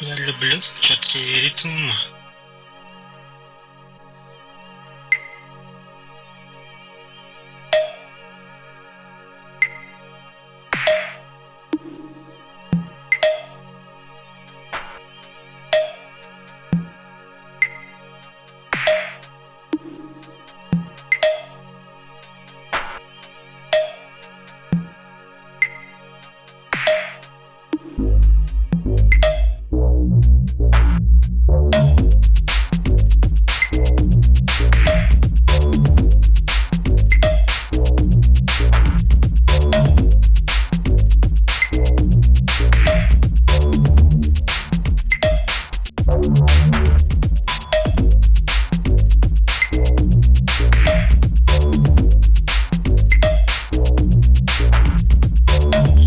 [0.00, 1.90] Я люблю четкий ритм.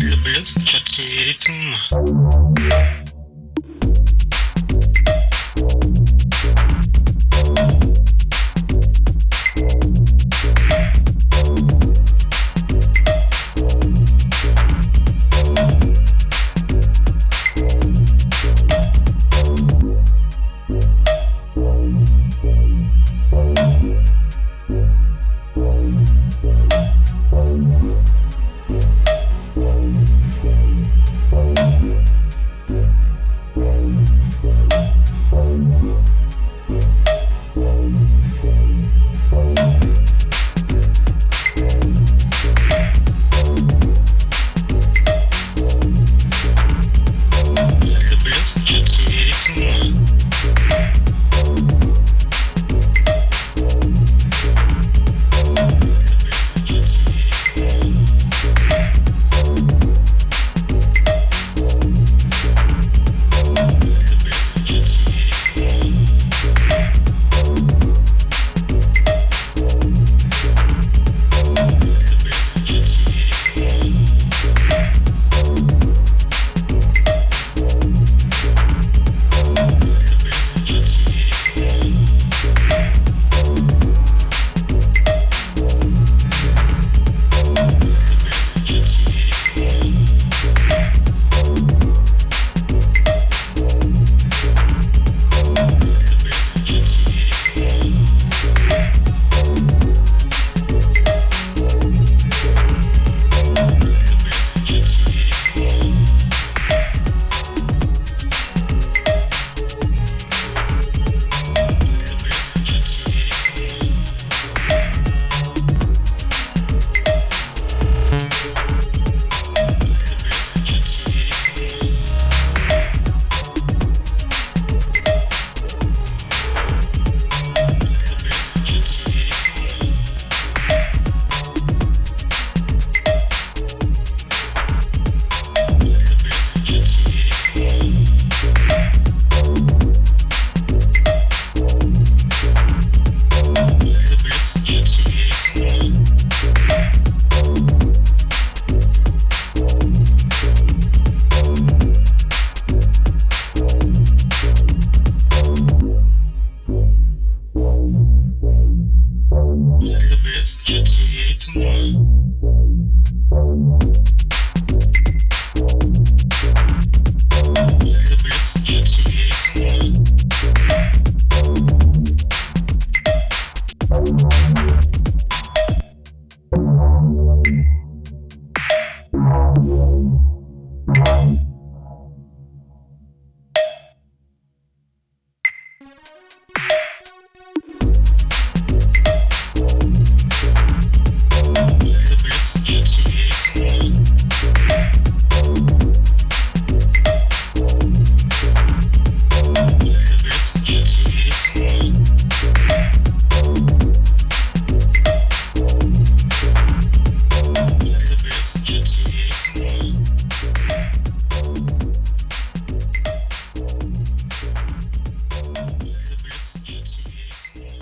[0.00, 2.41] Люблю четкий ритм.